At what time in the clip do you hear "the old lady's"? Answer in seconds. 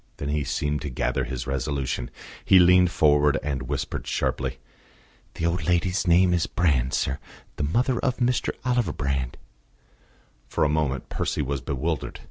5.35-6.07